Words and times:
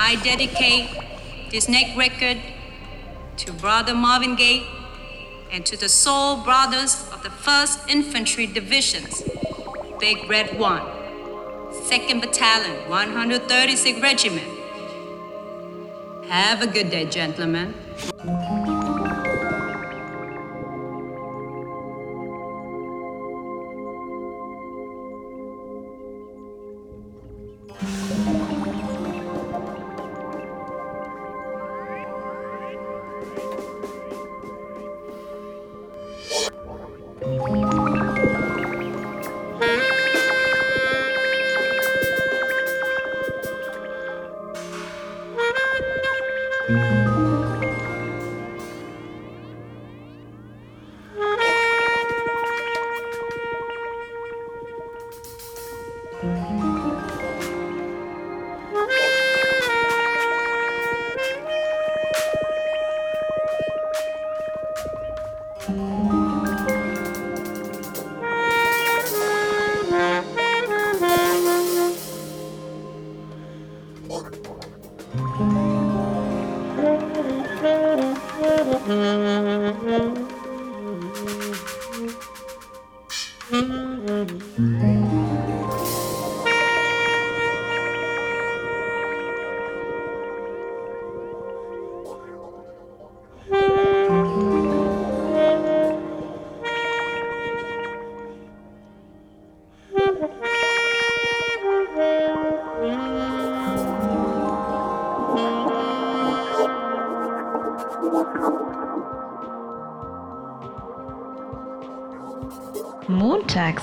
I 0.00 0.14
dedicate 0.22 0.88
this 1.50 1.68
next 1.68 1.96
record 1.96 2.38
to 3.38 3.52
Brother 3.52 3.94
Marvin 3.94 4.36
Gaye 4.36 4.64
and 5.50 5.66
to 5.66 5.76
the 5.76 5.88
Soul 5.88 6.36
Brothers 6.44 7.10
of 7.12 7.24
the 7.24 7.30
1st 7.30 7.90
Infantry 7.90 8.46
Divisions, 8.46 9.24
Big 9.98 10.30
Red 10.30 10.56
1, 10.56 10.82
2nd 11.90 12.20
Battalion, 12.20 12.76
136th 12.88 14.00
Regiment. 14.00 14.46
Have 16.28 16.62
a 16.62 16.68
good 16.68 16.90
day, 16.90 17.04
gentlemen. 17.04 17.74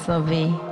sobre 0.05 0.64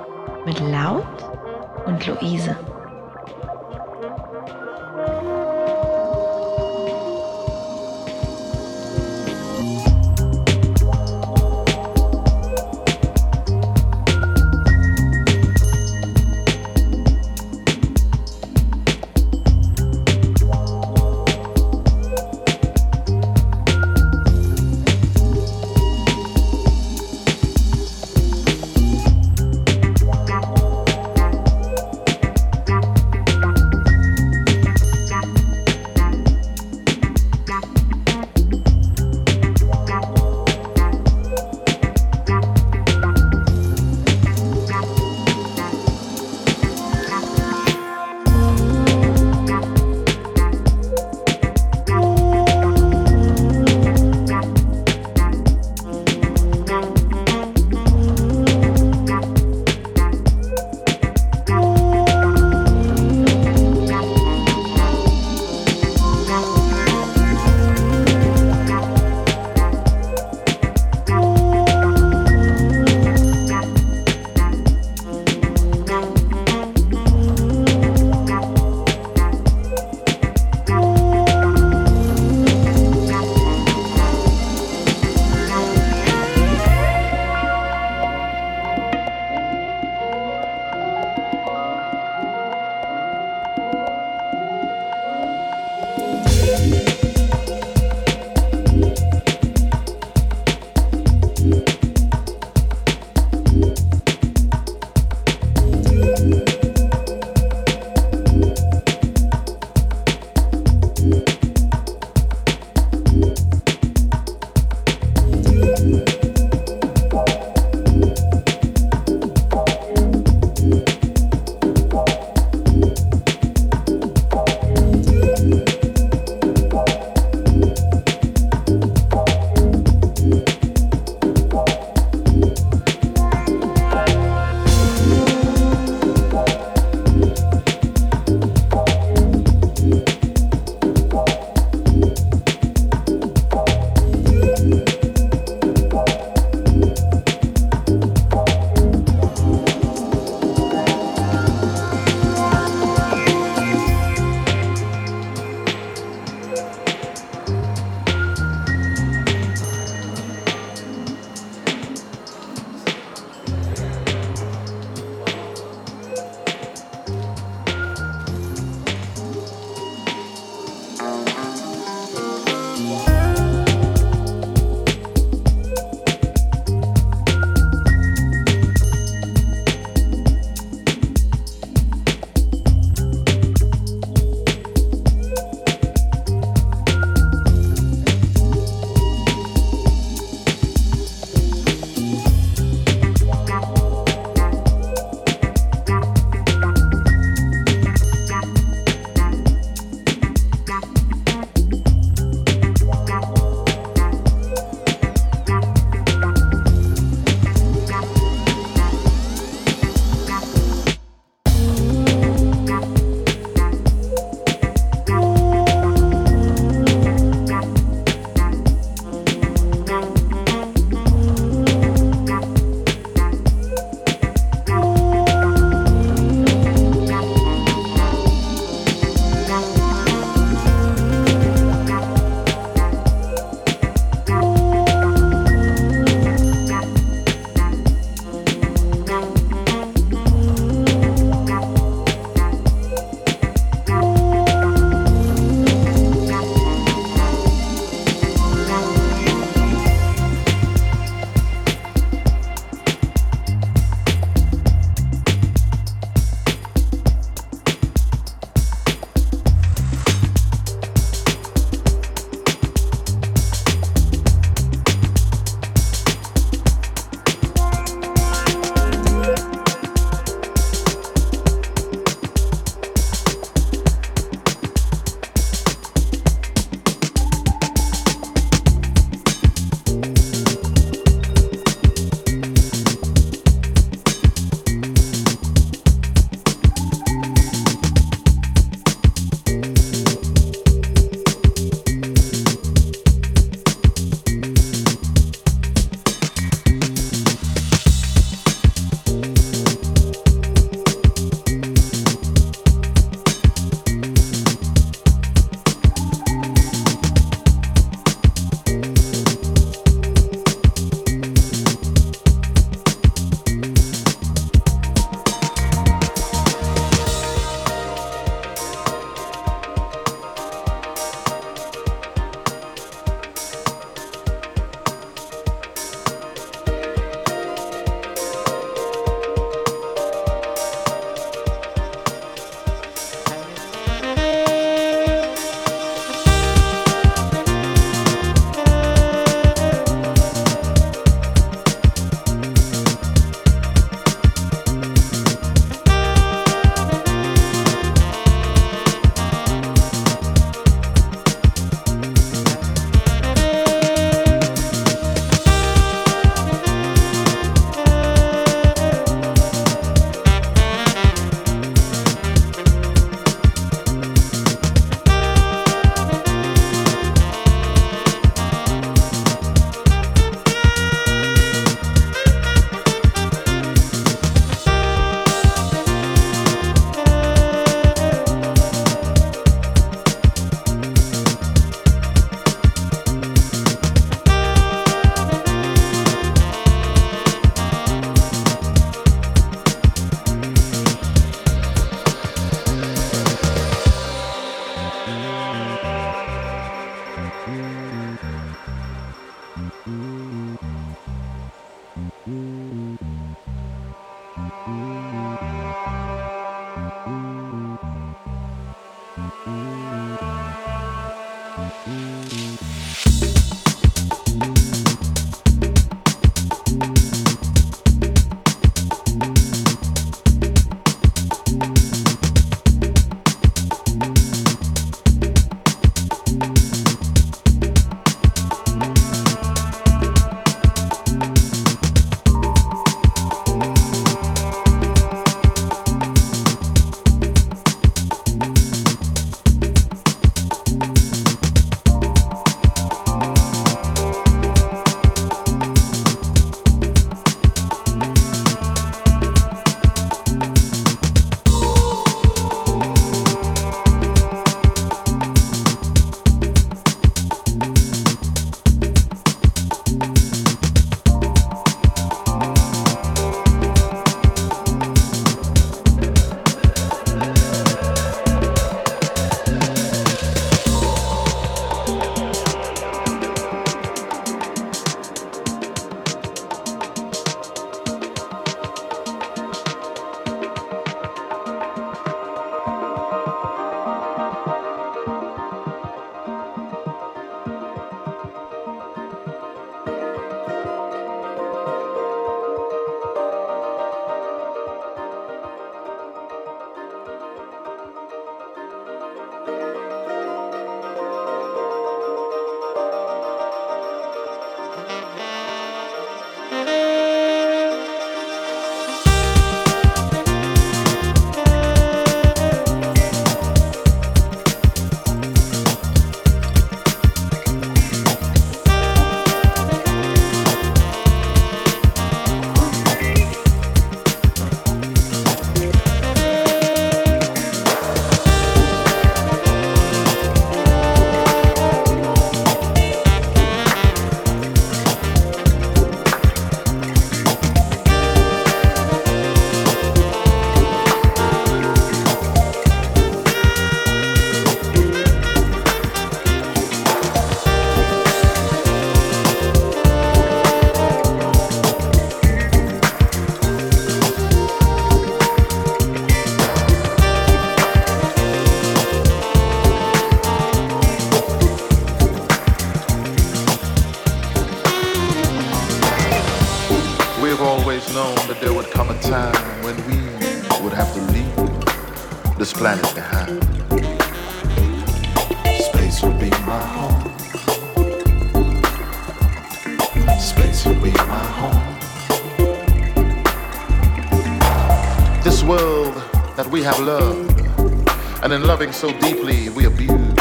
so 588.83 588.91
deeply, 588.99 589.47
we 589.47 589.63
abused, 589.63 590.19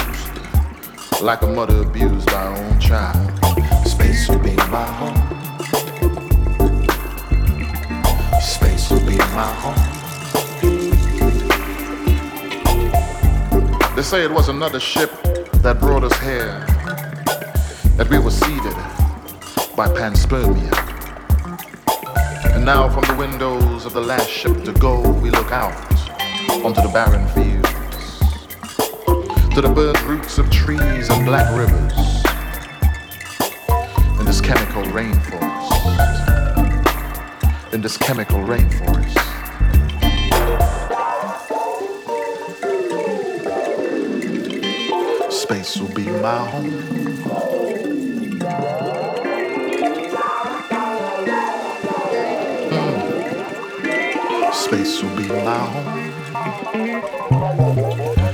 like 1.21 1.43
a 1.43 1.47
mother 1.49 1.83
abused 1.83 2.27
by 2.27 2.45
her 2.45 2.55
own 2.63 2.79
child. 2.79 3.29
Space 3.85 4.29
will 4.29 4.39
be 4.39 4.55
my 4.55 4.87
home. 5.01 5.17
Space 8.41 8.89
will 8.89 9.05
be 9.05 9.17
my 9.17 9.53
home. 9.63 9.83
They 13.97 14.03
say 14.03 14.23
it 14.23 14.31
was 14.31 14.49
another 14.49 14.79
ship 14.79 15.11
that 15.65 15.81
brought 15.81 16.05
us 16.05 16.17
here, 16.21 16.65
that 17.97 18.09
we 18.09 18.21
were 18.21 18.31
seeded 18.31 18.77
by 19.75 19.89
panspermia. 19.89 20.73
And 22.55 22.65
now 22.65 22.89
from 22.89 23.03
the 23.13 23.17
windows 23.19 23.87
of 23.87 23.93
the 23.93 24.01
last 24.01 24.31
ship 24.31 24.63
to 24.63 24.73
go, 24.75 25.01
we 25.15 25.31
look 25.31 25.51
out 25.51 25.75
onto 26.65 26.81
the 26.81 26.91
barren 26.93 27.27
fields, 27.31 27.62
to 29.55 29.61
the 29.61 29.69
burnt 29.69 30.03
roots 30.07 30.39
of 30.39 30.49
trees 30.51 31.11
and 31.11 31.27
black 31.27 31.55
rivers, 31.55 31.93
in 34.19 34.25
this 34.25 34.41
chemical 34.41 34.83
rainforest, 34.85 35.35
in 37.75 37.83
this 37.83 37.99
chemical 37.99 38.39
rainforest. 38.39 39.19
Space 45.31 45.77
will 45.77 45.95
be 45.95 46.07
my 46.07 46.39
home. 46.49 47.52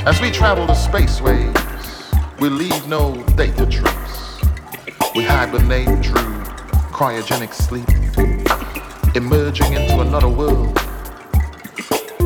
As 0.09 0.23
we 0.23 0.31
travel 0.31 0.67
the 0.67 0.73
spaceways, 0.73 2.41
we 2.41 2.49
leave 2.49 2.89
no 2.89 3.23
data 3.37 3.67
trace. 3.67 4.41
We 5.15 5.23
hibernate 5.23 6.03
through 6.03 6.45
cryogenic 6.97 7.53
sleep, 7.53 7.87
emerging 9.15 9.75
into 9.75 10.01
another 10.01 10.31
world, 10.31 10.81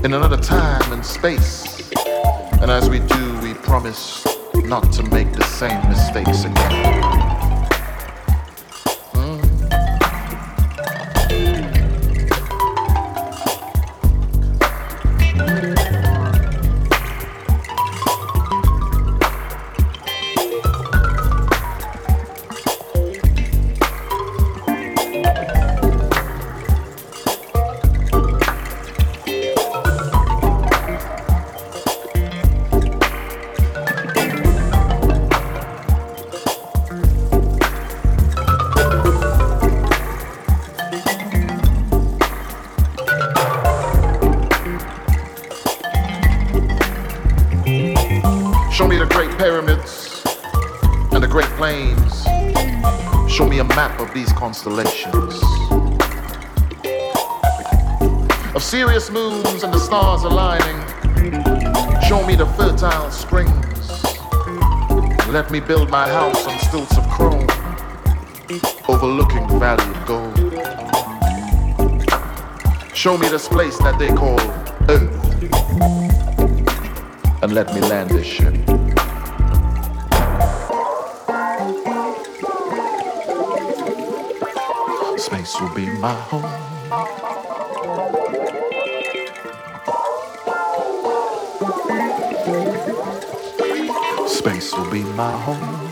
in 0.04 0.14
another 0.14 0.36
time 0.36 0.92
and 0.92 1.04
space. 1.04 1.90
And 2.60 2.70
as 2.70 2.88
we 2.88 3.00
do, 3.00 3.40
we 3.40 3.52
promise 3.54 4.24
not 4.54 4.92
to 4.92 5.02
make 5.02 5.32
the 5.32 5.42
same 5.42 5.82
mistakes 5.88 6.44
again. 6.44 7.01
Me 65.52 65.60
build 65.60 65.90
my 65.90 66.08
house 66.08 66.46
on 66.46 66.58
stilts 66.60 66.96
of 66.96 67.06
chrome, 67.10 67.46
overlooking 68.88 69.46
the 69.48 69.58
valley 69.58 69.84
of 69.84 70.06
gold. 70.06 70.38
Show 72.96 73.18
me 73.18 73.28
this 73.28 73.48
place 73.48 73.76
that 73.80 73.98
they 73.98 74.08
call 74.08 74.40
Earth, 74.88 75.42
and 77.42 77.52
let 77.52 77.74
me 77.74 77.82
land 77.82 78.08
this 78.08 78.26
ship. 78.26 78.54
Space 85.18 85.60
will 85.60 85.74
be 85.74 85.86
my 85.98 86.14
home. 86.14 86.71
My 95.22 95.30
home. 95.46 95.88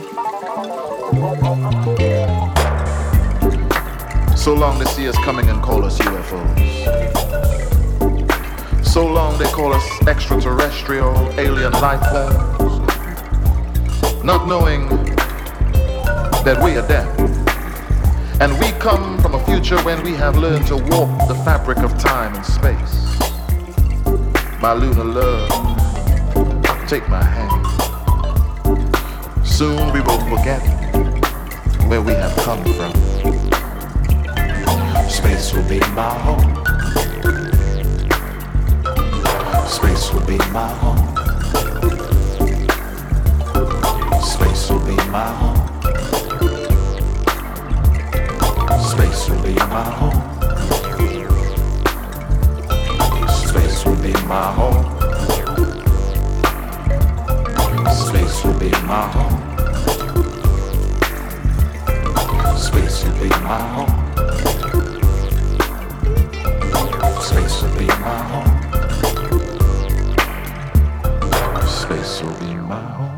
So 4.36 4.54
long 4.54 4.78
they 4.80 4.86
see 4.86 5.08
us 5.08 5.16
coming 5.18 5.48
and 5.48 5.62
call 5.62 5.84
us 5.84 5.98
UFOs. 5.98 6.58
So 8.84 9.06
long 9.06 9.38
they 9.38 9.50
call 9.52 9.72
us 9.72 9.86
extraterrestrial 10.08 11.14
alien 11.38 11.72
life 11.72 12.04
forms. 12.10 12.80
Not 14.24 14.48
knowing 14.48 14.88
that 16.46 16.60
we 16.64 16.76
are 16.80 16.88
dead. 16.88 17.08
And 18.40 18.58
we 18.58 18.72
come 18.80 19.20
from 19.22 19.34
a 19.34 19.44
future 19.44 19.80
when 19.82 20.02
we 20.02 20.14
have 20.14 20.36
learned 20.38 20.66
to 20.68 20.76
walk 20.76 21.28
the 21.28 21.36
fabric 21.44 21.78
of 21.78 21.96
time 22.00 22.34
and 22.34 22.44
space. 22.44 22.96
My 24.60 24.72
lunar 24.72 25.04
love, 25.04 25.50
take 26.88 27.08
my 27.08 27.22
hand. 27.22 27.49
Soon 29.60 29.92
we 29.92 30.00
will 30.00 30.18
forget 30.20 30.62
where 31.86 32.00
we 32.00 32.14
have 32.14 32.34
come 32.36 32.64
from. 32.64 32.94
Space 35.06 35.52
will 35.52 35.68
be 35.68 35.80
my 35.92 36.14
home. 36.24 36.56
Space 39.68 40.12
will 40.14 40.26
be 40.26 40.38
my 40.50 40.66
home. 40.80 41.14
Space 44.22 44.70
will 44.70 44.80
be 44.86 44.96
my 45.12 45.28
home. 45.40 45.60
Space 48.80 49.28
will 49.28 49.42
be 49.42 49.54
my 49.56 49.84
home. 49.98 50.20
Space 53.28 53.84
will 53.84 53.96
be 53.96 54.12
my 54.24 54.52
home. 54.56 54.84
Space 57.92 58.42
will 58.42 58.58
be 58.58 58.70
my 58.86 59.06
home. 59.12 59.39
Space 63.00 63.12
will 63.14 63.22
be 63.22 63.30
my 63.30 63.58
home. 63.58 63.94
Space 67.22 67.62
will 67.62 67.78
be 67.78 67.86
my 67.86 68.18
home. 68.28 68.52
Space 71.66 72.22
will 72.22 72.36
be 72.40 72.54
my 72.56 72.82
home. 72.82 73.09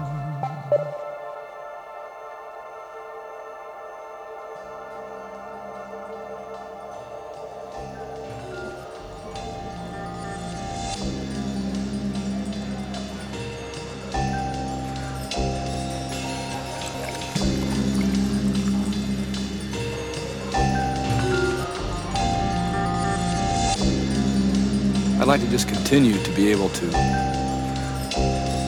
Continue 25.92 26.22
to 26.22 26.30
be 26.30 26.50
able 26.50 26.70
to 26.70 26.86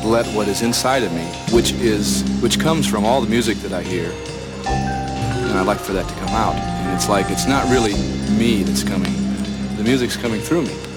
let 0.05 0.27
what 0.37 0.47
is 0.47 0.61
inside 0.61 1.03
of 1.03 1.11
me, 1.15 1.25
which 1.57 1.73
is 1.73 2.23
which 2.43 2.61
comes 2.61 2.87
from 2.87 3.07
all 3.07 3.23
the 3.23 3.31
music 3.31 3.57
that 3.61 3.73
I 3.73 3.83
hear, 3.83 4.13
and 4.67 5.59
I'd 5.59 5.67
like 5.67 5.79
for 5.79 5.95
that 5.95 6.07
to 6.07 6.15
come 6.17 6.29
out. 6.29 6.55
And 6.55 6.95
it's 6.95 7.09
like 7.09 7.31
it's 7.31 7.47
not 7.47 7.65
really 7.71 7.95
me 8.37 8.63
that's 8.63 8.85
coming; 8.85 9.15
the 9.79 9.83
music's 9.83 10.19
coming 10.19 10.43
through 10.43 10.65
me. 10.65 10.94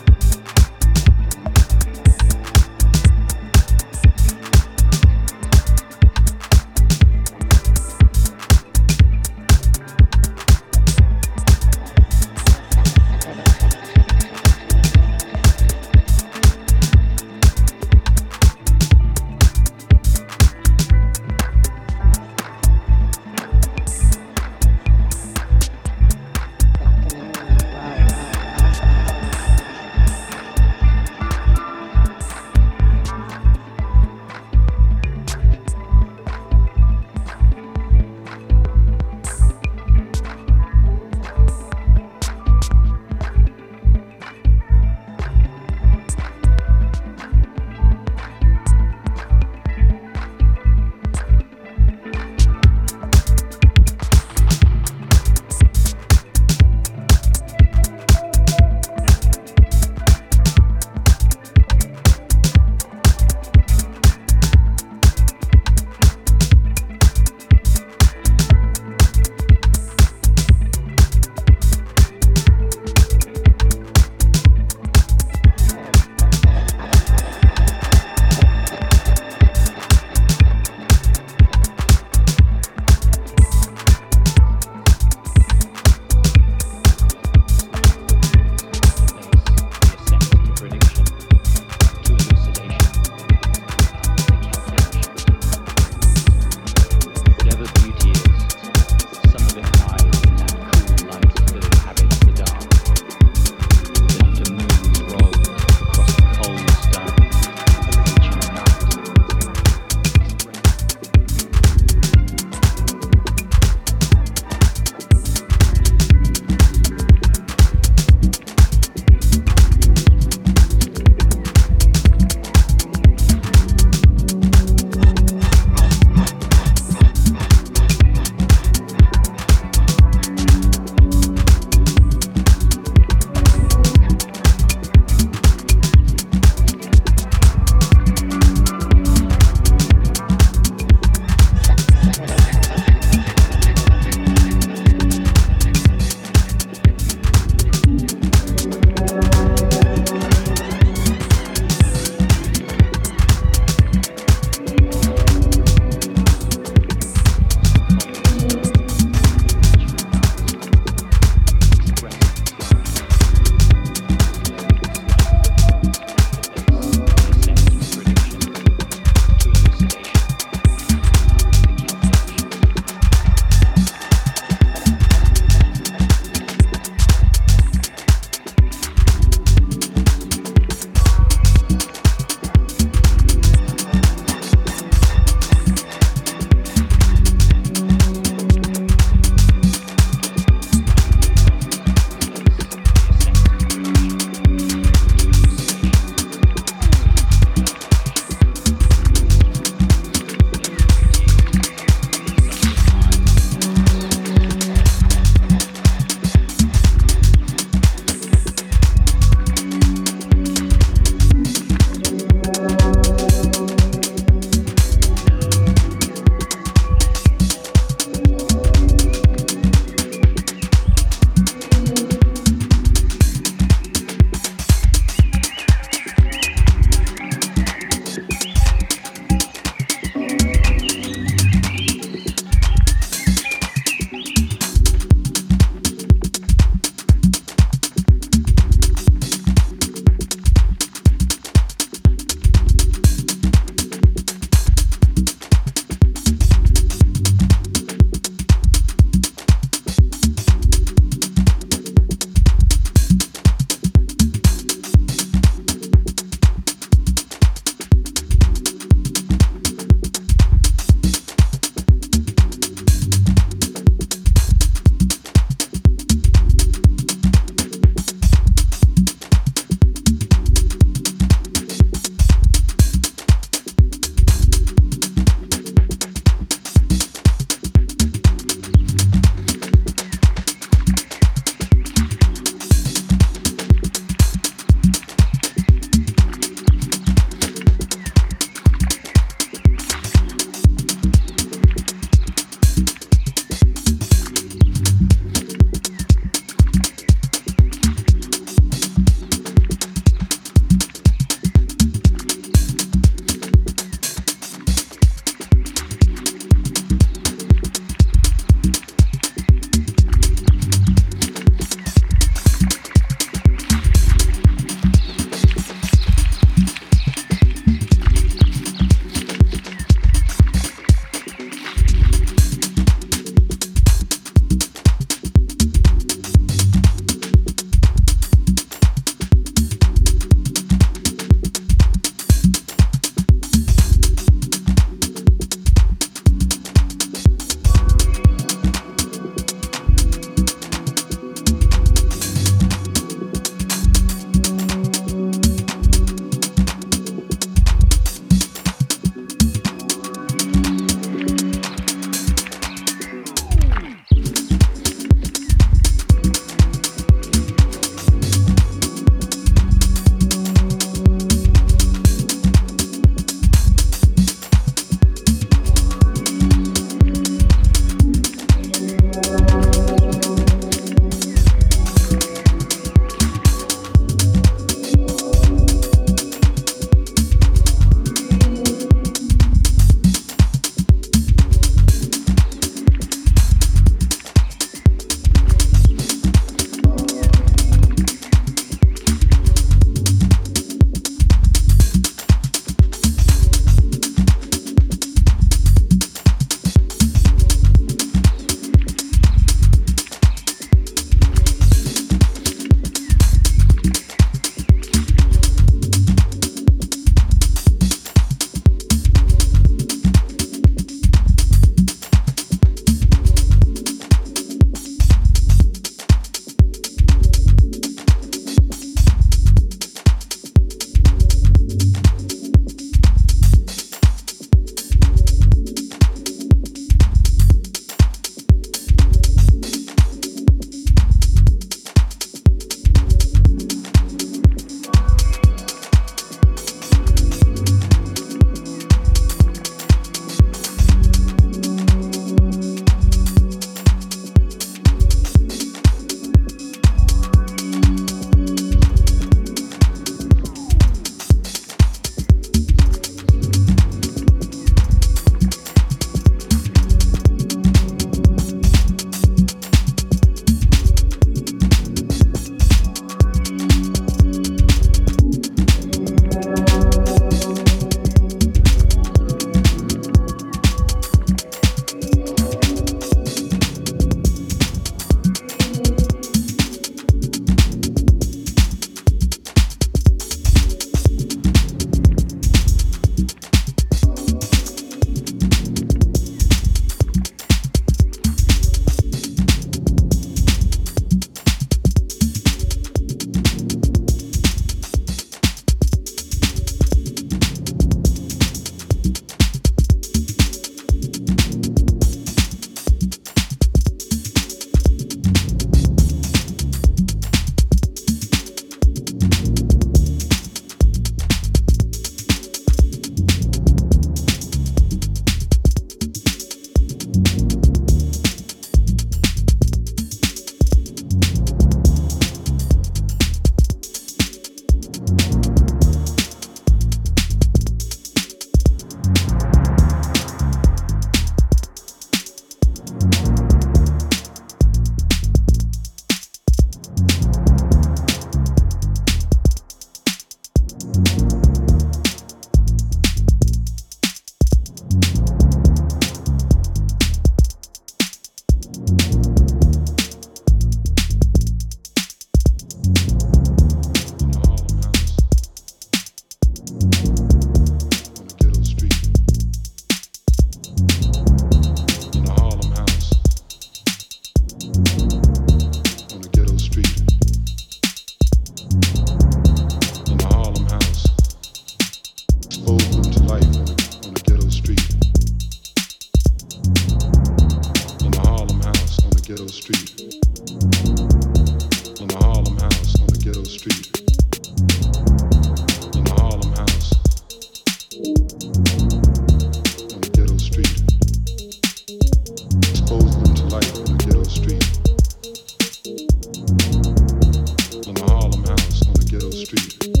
see. 599.57 600.00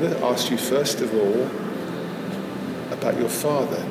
Going 0.00 0.12
to 0.12 0.24
ask 0.24 0.50
you 0.50 0.56
first 0.56 1.00
of 1.02 1.14
all 1.14 1.46
about 2.92 3.16
your 3.16 3.28
father. 3.28 3.83